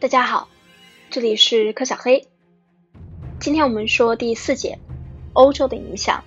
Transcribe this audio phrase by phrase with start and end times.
[0.00, 0.48] 大家好，
[1.10, 2.26] 这里是柯小黑。
[3.38, 4.78] 今天我们说第四节
[5.34, 6.24] 欧洲的影响。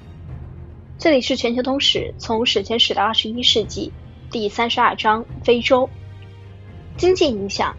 [0.99, 3.92] 这里是全球通史，从史前史到二十一世纪，
[4.29, 5.90] 第三十二章非洲
[6.97, 7.76] 经济影响。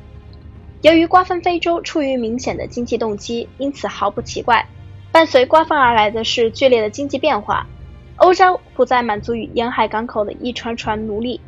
[0.83, 4.67] 由于瓜分非洲出于明显的经济动机，因此毫不奇怪，
[5.13, 7.69] 伴随瓜分而来的是剧烈的经济变化。
[8.17, 11.41] 欧洲不再满足于沿海港口的一船船奴隶。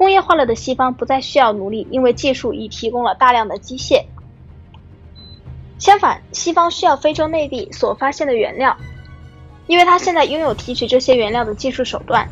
[0.00, 4.02] 工业化了的西方不再需要奴隶，因为技术已提供了大量的机械。
[5.78, 8.74] 相反，西方需要非洲内地所发现的原料，
[9.66, 12.26] 因为它现在拥有提取这些原料的技术手段。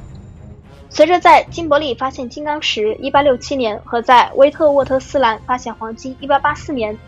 [0.88, 6.98] 随着在金伯利发现金刚石 （1867 年）和在威特沃特斯兰发现黄金 （1884 年），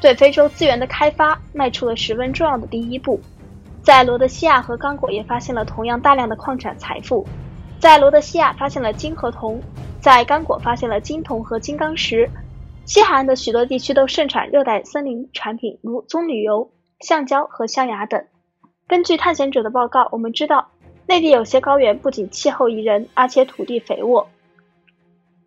[0.00, 3.20] 对非洲资源的开发迈出了十分重要的第一步。
[3.82, 7.26] 在罗德西亚和刚果也发现了同样大量的矿产财富。
[7.80, 9.60] 在罗德西亚发现了金和铜。
[10.04, 12.28] 在刚果发现了金铜和金刚石，
[12.84, 18.22] 西海岸的许多地区都盛产热带森林产品，如棕榈油、橡胶和象牙等。
[18.86, 20.68] 根据探险者的报告，我们知道
[21.06, 24.28] 内地有些高原不仅气候宜人，而且土地肥沃。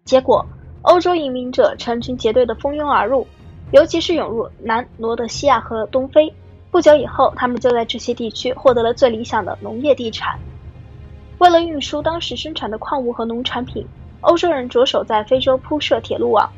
[0.05, 0.43] 结果，
[0.81, 3.27] 欧洲移民者成群结队地蜂拥而入，
[3.71, 6.33] 尤其是涌入南罗德西亚和东非。
[6.71, 10.39] 不久以后，他们就在这些地区获得了最理想的农业地产。
[11.37, 13.85] 为了运输当时生产的矿物和农产品。
[14.21, 16.49] 欧洲人着手在非洲铺设铁路网，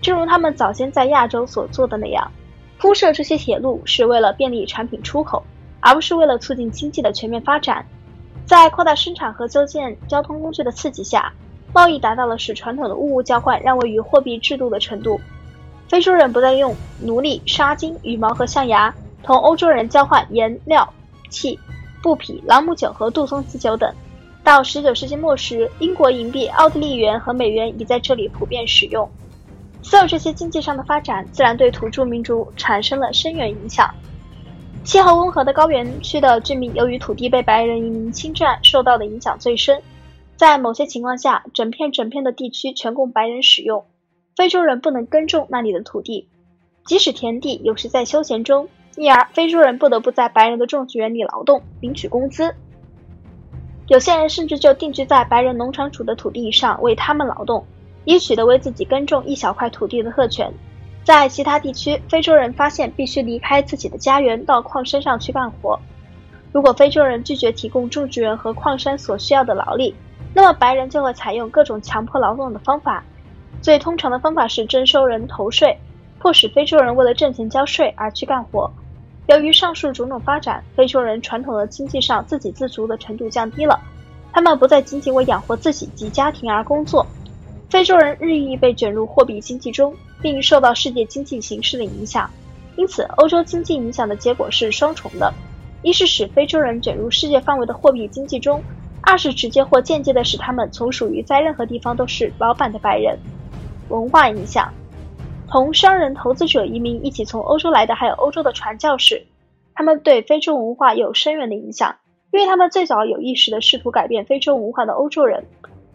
[0.00, 2.30] 正如他们早先在亚洲所做的那样。
[2.78, 5.42] 铺设这些铁路是为了便利产品出口，
[5.80, 7.84] 而不是为了促进经济的全面发展。
[8.46, 11.32] 在扩大生产和修建交通工具的刺激下，
[11.74, 15.20] 贸易达到了使传统的物物交换让位于货币制度的程度。
[15.88, 20.88] 非洲人不再用奴隶、纱巾、羽毛和象牙同欧洲人交换颜料、
[21.30, 21.58] 器、
[22.02, 23.92] 布匹、朗姆酒和杜松子酒等。
[24.48, 29.06] 到十九世纪末时，英国银币、奥地利元和美元已在这里普遍使用。
[29.82, 33.94] 所有这些经济上的发展，自然对土著民族产生了深远影响。
[34.84, 39.82] 气候温和的高原区的居民，由于土地被白人移民侵占，受到的影响最深。
[40.34, 43.84] 在某些情况下，整片整片的地区全供白人使用，
[44.34, 46.26] 非洲人不能耕种那里的土地，
[46.86, 48.66] 即使田地有时在休闲中，
[48.96, 52.54] 因而非洲人不得不在白人的种植园里劳动，领取工资。
[53.88, 57.64] 有些人甚至就定居在白人农场主的土地上为他们劳动，
[58.04, 60.52] 以取得为自己耕种一小块土地的特权。
[61.04, 65.80] 在其他地区，非洲人发现必须离开自己的家园到矿山上去干活。
[66.52, 69.94] 如果非洲人拒绝提供种植园和矿山所需要的劳力，
[70.34, 73.02] 那么白人就会采用各种强迫劳动的方法。
[73.62, 75.74] 最通常的方法是征收人头税，
[76.18, 78.70] 迫使非洲人为了挣钱交税而去干活。
[79.28, 83.78] 由于上述种种发展，非洲人传统的经济上自给自足的程度降低了，
[84.32, 87.06] 他们不再仅仅为养活自己及家庭而工作。
[87.68, 92.30] 非洲人日益被卷入货币经济中，并受到世界经济形势的影响。
[92.76, 95.30] 因此，欧洲经济影响的结果是双重的：
[95.82, 98.58] 一是使非洲人卷入世界范围的货币经济中；
[99.02, 103.18] 二是直接或间接的使他们从属于在任何地方都是老板的白人。
[103.90, 104.72] 文化影响。
[105.50, 109.26] 同商人、投资者、移民一起从欧洲来的，还有欧洲的传教士，
[109.74, 111.96] 他们对非洲文化有深远的影响，
[112.32, 115.44] 因为他们最早有意识地试图改变非洲文化的欧洲人。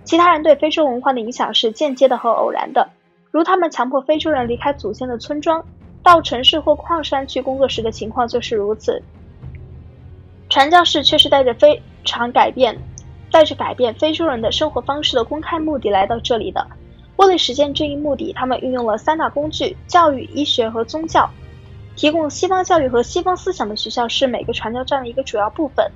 [0.04, 2.90] 其他人对非洲文化的影响是间接的和偶然的，
[3.32, 5.64] 如他们强迫非洲人离开祖先的村庄，
[6.02, 9.02] 到城市或矿山去工作时的情况就是如此。
[10.50, 12.76] 传教士却是带着非常改变、
[13.32, 16.68] 带着改变非洲人的生活方式的公开目的来到这里的。
[17.26, 21.30] 为了实现这一目的，他们运用了三大工具：教育、医学和宗教。
[21.96, 25.90] 提供西方教育和西方思想的学校是每个传教站的一个主要部分。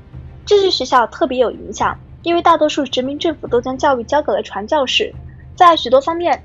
[0.45, 5.13] 这些学校特别有影响，因为大多数殖民政府都将教育交给了传教士。
[5.55, 6.41] 在许多方面，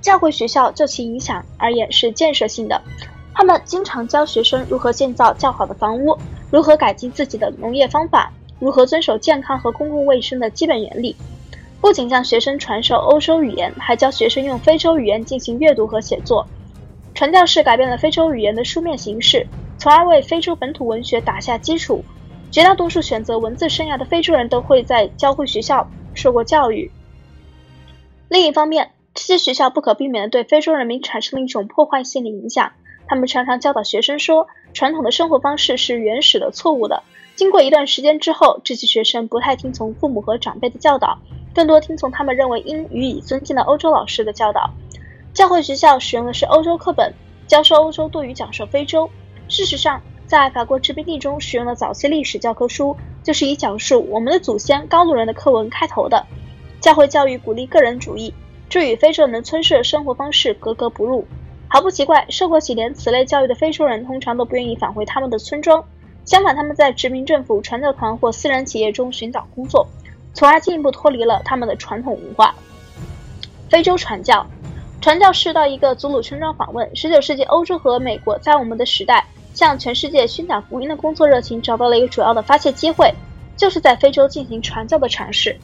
[0.00, 2.80] 教会学校就其影响而言是建设性的。
[3.34, 6.16] 他们经常教学生如何建造较好的房屋，
[6.50, 11.14] 如何改进自己的农业方法，如何遵守健康和公共卫生的基本原理。
[11.80, 16.46] 不仅向学生传授欧洲语言，还教学生用非洲语言进行阅读和写作。
[17.14, 19.46] 传教士改变了非洲语言的书面形式，
[19.78, 22.04] 从而为非洲本土文学打下基础。
[22.50, 26.90] 绝大多数选择文字生涯的非洲人都会在教会学校受过教育。
[28.28, 32.72] 另一方面，这些学校不可避免地对非洲人民产生了一种破坏性的影响。
[33.06, 37.02] 他们常常教导学生说，传统的生活方式是原始的、错误的。
[37.36, 41.18] 经过一段时间之后，这些学生不太听从父母和长辈的教导。
[41.54, 44.70] 更多听从他们认为应予以尊敬的欧洲老师的教导。
[45.32, 47.12] 教会学校使用的是欧洲课本，
[47.46, 49.08] 教授欧洲多于讲授非洲。
[49.48, 56.24] 事实上，在法国殖民地中使用的早期历史教科书，就是以讲述我们的祖先高卢人的课文开头的。
[56.80, 58.32] 教会教育鼓励个人主义，
[58.68, 61.26] 这与非洲人的村社生活方式格格不入。
[61.68, 65.84] 毫不奇怪，受过几年此类教育的非洲人通常都不愿意返回他们的村庄，
[66.24, 69.86] 相反，他们在殖民政府、传教团或私人企业中寻找工作，
[70.32, 72.54] 从而进一步脱离了他们的传统文化。
[73.68, 74.46] 非洲传教，
[75.00, 76.96] 传教士到一个祖鲁村庄访问。
[76.96, 79.24] 十九世纪，欧洲和美国在我们的时代
[79.54, 83.12] 向全世界宣讲福音的工作热情找到了一个主要的发泄机会，
[83.56, 85.56] 就是在非洲进行传教的尝试。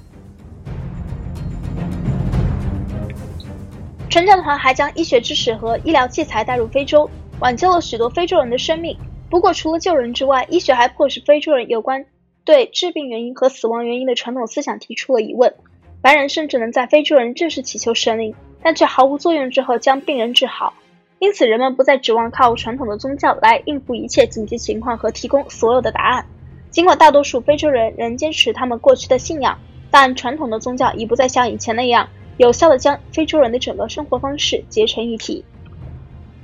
[4.09, 7.11] 传教团还将医学知识和医疗器材带入非洲，
[7.41, 8.97] 挽救了许多非洲人的生命。
[9.29, 12.07] 不过，除了救人之外，医学还迫使非洲人有关
[12.47, 15.53] 对致病原因和死亡原因的传统思想提出了疑问。
[16.01, 20.73] 白人甚至能在非洲人正式祈求神灵，但却毫无作用之后将病人治好。
[21.19, 26.25] 因此，人们不再指望靠传统的宗教来应付一切紧急情况和提供所有的答案。
[26.71, 29.59] 尽管大多数非洲人仍坚持他们过去的信仰，
[29.91, 32.09] 但传统的宗教已不再像以前那样。
[32.37, 35.45] 有效地将非洲人的整个生活方式结成一体。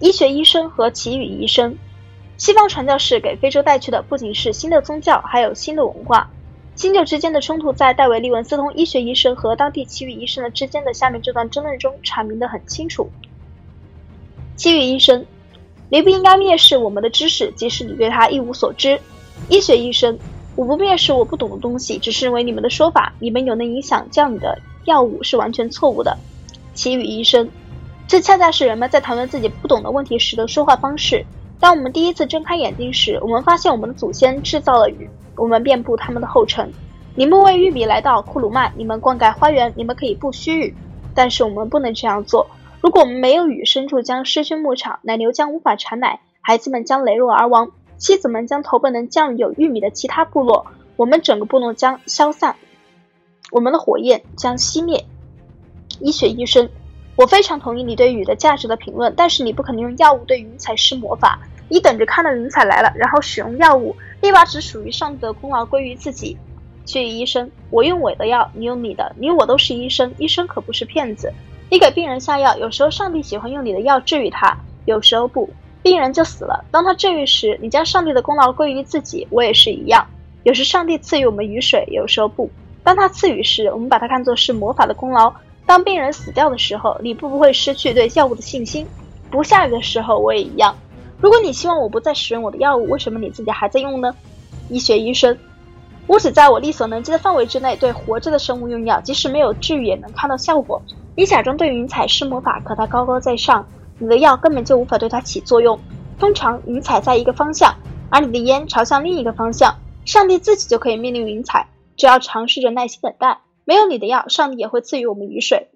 [0.00, 1.76] 医学医生和奇语医生，
[2.42, 6.28] 西方传教士给非洲带去的不仅是新的宗教，还有新的文化。
[6.74, 13.08] 新旧之间的冲突，在戴维·利文斯通医学医生和当地奇语医生的之间的下面这段争论中阐明得很清楚。
[14.56, 15.24] 奇语医生，
[15.88, 18.98] 你不应该蔑视我们的知识，即使你对他一无所知。
[19.48, 20.18] 医学医生，
[20.56, 24.58] 我不蔑视我不懂的东西，只是认为你们的说法，你们有能影响叫你的。
[24.86, 26.18] 药物是完全错误的，
[26.74, 27.48] 奇语医生，
[28.08, 31.24] 这恰恰是人们在谈论自己不懂的问题时的说话方式。
[31.62, 36.68] 当我们第一次睁开眼睛时，我们发现我们的祖先制造了雨，我们遍布他们的后尘。
[37.14, 40.74] 你们为玉米来到库鲁曼，你们灌溉花园，你们可以不需雨，
[41.14, 42.48] 但是我们不能这样做。
[42.80, 50.66] 如果我们没有雨，牲畜将失去牧场，奶牛将无法产奶，孩子们将羸弱而亡，妻子们将投奔能降雨有玉米的其他部落，
[50.96, 52.56] 我们整个部落将消散。
[53.52, 55.04] 我们的火焰将熄灭。
[56.00, 56.68] 医学医生，
[57.14, 61.38] 我非常同意你对雨的价值的评论，但是你不可能用药物对云彩施魔法。
[61.72, 66.36] 你等着看到云彩来了，然后使用药物，立马只属于上帝的功劳归于自己。
[66.84, 71.32] 去医生，我用我的药，你用你的，你我都是医生，医生可不是骗子。
[71.70, 74.54] 你给病人下药，有时候上帝喜欢用你的药治愈他，
[74.84, 75.48] 有时候不，
[75.82, 76.62] 病人就死了。
[76.70, 80.06] 当他治愈时，你将上帝的功劳归于自己，我也是一样。
[80.42, 82.50] 有时上帝赐予我们雨水，有时候不。
[82.84, 85.32] 当他赐予时，我们把它看作是魔法的功劳；
[85.64, 88.86] 当病人死掉的时候，你不不会失去对药物的信心。
[89.30, 90.76] 不下雨的时候，我也一样。
[91.22, 94.12] 如果你希望我不再使用我的药物，为什么你自己还在用呢？
[94.68, 95.38] 医学医生，
[96.08, 100.82] 我只在我力所能及的范围之内对活着的生物用药，即使没有治愈也能看到效果。
[101.14, 103.64] 你假装对云彩施魔法，可它高高在上，
[104.00, 105.78] 你的药根本就无法对它起作用。
[106.18, 107.72] 通常云彩在一个方向，
[108.10, 111.68] 而你的烟朝向另一个方向，上帝自己就可以命令云彩。
[111.96, 115.68] 只要尝试着耐心等待，没有你的药，上帝也会赐予我们雨水。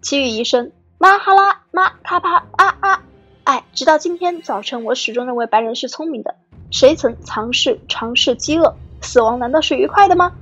[0.00, 3.02] 奇遇医生，马哈拉马卡帕啊啊！
[3.44, 6.36] 哎，直到今天早晨，我始终认为白人是聪明的。
[6.70, 8.76] 谁曾尝试尝试饥饿？
[9.00, 10.32] 死亡难道是愉快的吗？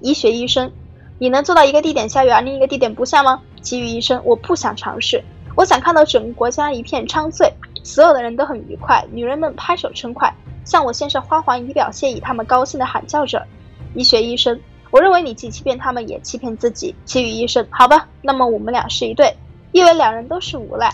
[0.00, 0.72] 医学医生，
[1.18, 3.42] 你能做到一个地点下雨而另一个地点不下吗？
[3.60, 5.22] 其余医生，我不想尝试。
[5.54, 7.52] 我想看到整个国家一片昌翠，
[7.84, 10.32] 所有的人都很愉快，女人们拍手称快，
[10.64, 13.46] 向我献上花环以表谢意，他们高兴地喊叫着。
[13.94, 14.58] 医学医生，
[14.90, 16.94] 我认为你既欺骗他们，也欺骗自己。
[17.04, 19.36] 其余医生，好吧，那么我们俩是一对，
[19.72, 20.90] 因为两人都是无赖。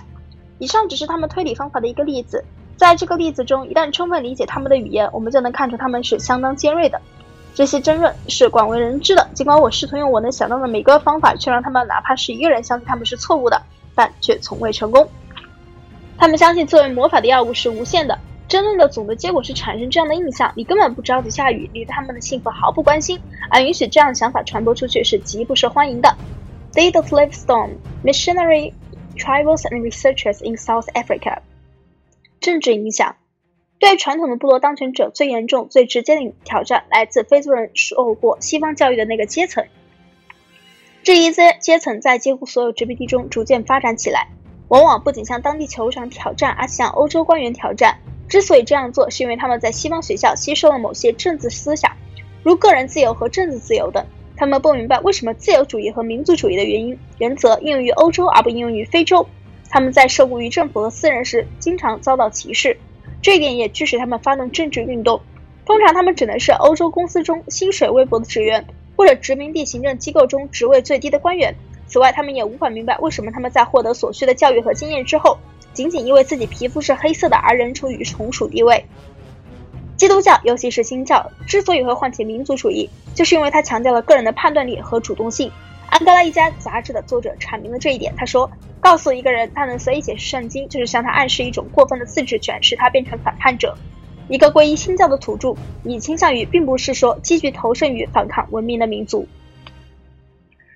[0.65, 2.43] 以上只是他们推理方法的一个例子，
[2.75, 6.99] 在这个例子中，一旦充分理解他们的语言，我们就能看出他们是相当尖锐的。
[7.55, 13.61] 这些争论是广为人知的，尽管我试图用我能想到的每个方法，去让他们哪怕是一个人相信他们是错误的，
[13.95, 15.07] 但却从未成功。
[16.17, 18.19] 他们相信作为魔法的药物是无限的。
[18.49, 26.17] 争论的总的结果是产生这样的印象：你根本不着急下雨，你对他们的幸福毫不关心，而允许这样的想法传播出去是极不受欢迎的。
[26.73, 28.73] Date of Livingstone, missionary,
[29.17, 31.39] tribals and researchers in South Africa。
[32.41, 33.17] 政治影响
[33.79, 39.67] 对传统的部落当权者最严重、最直接的挑战来自非洲人受过西方教育的那个阶层。
[41.03, 44.29] 这一阶阶层在几乎所有殖民地中逐渐发展起来，
[44.69, 47.99] 往往不仅向当地酋长挑战，而且向欧洲官员挑战。
[48.27, 51.95] 之所以这样做，是因为他们在西方学校吸收了某些政治思想，
[52.43, 54.07] 如个人自由和政治自由等。
[54.37, 59.27] 他们不明白为什么自由主义和民族主义的原因原则应用于欧洲而不应用于非洲。
[59.71, 62.77] 他们在受雇于政府和私人时，经常遭到歧视，
[63.23, 65.21] 这一点也驱使他们发动政治运动。
[65.67, 68.65] 通常，他们只能是欧洲公司中薪水微薄的职员，
[68.97, 71.55] 或者殖民地行政机构中职位最低的官员。
[71.87, 75.39] 此外，他们也无法明白为什么他们在获得所需的教育和经验之后。
[75.73, 78.85] 仅仅因为自己皮肤是黑色的而仍处于从属地位。
[79.97, 85.51] 基督教，尤其是新教，之所以会唤起民族主义，就是因为它强调了个人的判断力和主动性，
[85.89, 88.13] 安哥拉一家杂志的作者阐明了这一点。
[88.17, 93.77] 他说：“告诉一个人他能随意解释圣经，就是向他暗示一种过分的自治权，使他变成反叛者。
[94.29, 99.29] 一个皈依新教的土著，你倾向于并不是说积极投身于反抗文明的民族。”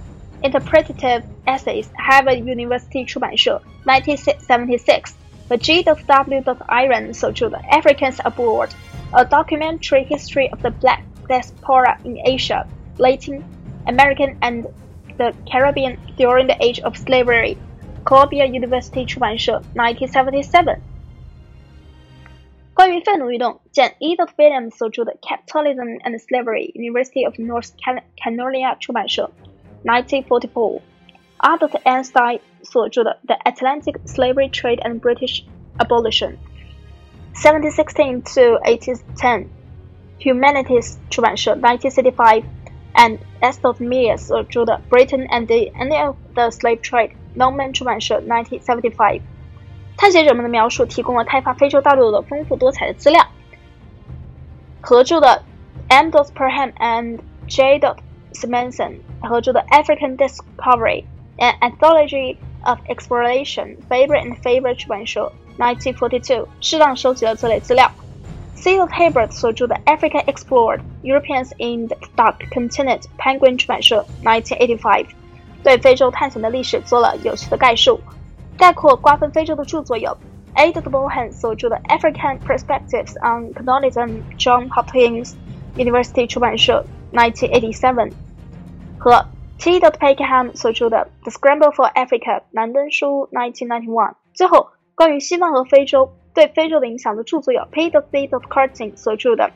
[0.40, 5.02] Interpretative Essays Harvard University 出版社1976
[5.49, 5.83] 和 G.
[5.83, 6.43] W.
[6.69, 8.71] Iron 所着的 Africans Abroad:
[9.12, 12.67] A Documentary History of the Black Diaspora in Asia,
[12.99, 13.43] Latin
[13.87, 14.67] American and
[15.17, 17.57] The Caribbean During the Age of Slavery,
[18.05, 20.78] Columbia University 出版社，1977。
[22.93, 27.71] 关于废奴运动，见 Edith Williams 所着的《Capitalism and Slavery》，University of North
[28.17, 29.31] Carolina 出版社，
[29.85, 35.45] 1944。Albert Einstein 所着的《The Atlantic Slavery Trade and British
[35.78, 49.21] Abolition》，1716 to 1810。Humanities 出版社，1965。and Estot Mears 所着的《Britain and the End of the Slave Trade》，Norman 出版社，1975。
[49.97, 53.26] 探险者们的描述提供了开发非洲大陆的丰富多彩的资料。
[54.81, 55.43] 合着的
[55.88, 56.09] M.
[56.09, 57.81] Perham and J.
[58.33, 61.05] Simonson 合着的《African Discovery:
[61.38, 67.90] An Anthology of Exploration》，Faber and Faber 出版社，1942，适当收集了这类资料。
[68.55, 68.76] C.
[68.78, 75.07] Hibbert 所着的《Africa Explored: Europeans in the Dark Continent》，Penguin 出版社，1985，
[75.62, 78.00] 对非洲探险的历史做了有趣的概述。
[78.57, 80.17] 概括瓜分非洲的着作有
[80.55, 80.73] A.
[80.73, 85.35] Bohan 所着的《African Perspectives on Colonialism》，John Hopkins
[85.76, 88.12] University 出版社，1987，
[88.99, 89.26] 和
[89.59, 89.81] T.
[89.81, 94.14] Peckham 所着的《The Scramble for Africa》，南登书，1991。
[94.35, 96.12] 最后，关于西方和非洲。
[96.35, 98.28] 对非洲的影响的着作有 Peter C.
[98.28, 99.50] Carting 所着的《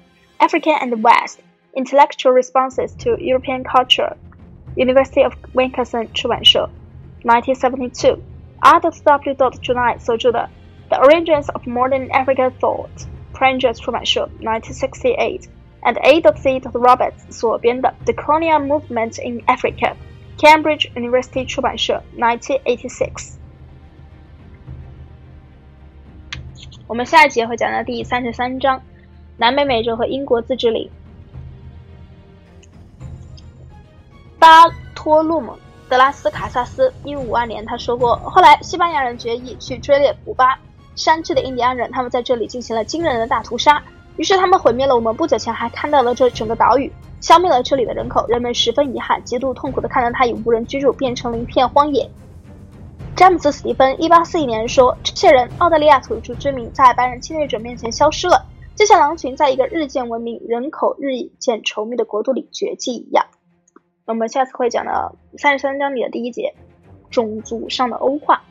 [0.44, 1.38] Africa and the West:
[1.74, 6.68] Intellectual Responses to European Culture》，University of Wisconsin 出版社，
[7.22, 8.18] 1972。
[8.60, 8.80] R.
[8.80, 8.90] W.
[9.60, 10.48] July 所着的《
[10.94, 16.20] The Origins of Modern African Thought》，Prangers 出版社，1968。and A.
[16.36, 16.60] C.
[16.60, 23.34] Roberts 所编的《The Colonial Movement in Africa》，Cambridge University 出版社，1986。
[26.86, 28.80] 我们下一节会讲到第三十三章，
[29.36, 30.88] 南美美洲和英国自治领。
[34.38, 35.56] 巴托洛姆·
[35.89, 40.59] 德拉斯卡萨斯一五五二年，他说过：“后来西班牙人决意去追猎古巴
[40.95, 43.81] 山区的印第安人，他们在这里进行了惊人的大屠杀。
[44.17, 46.91] 于是他们毁灭了我们不久前还看到的这整个岛屿，
[47.21, 48.27] 消灭了这里的人口。
[48.27, 52.09] 人们十分遗憾，极度痛苦的看到它已无人居住，变成了一片荒野。”
[53.15, 63.25] 詹姆斯·史蒂芬一八四一年说：“这些人，澳大利亚土著居民，在白人侵略者面前消失了，就像狼群在一个日渐文明、人口日益渐稠密的国度里绝迹一样。”
[64.07, 66.53] 我们下次会讲到三十三章里的第一节
[67.11, 68.41] “种族上的欧化”。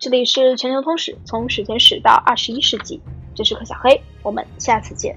[0.00, 3.02] 这里是全球通史，从史前史到二十一世纪，
[3.34, 5.14] 这是柯小黑，我们下次见。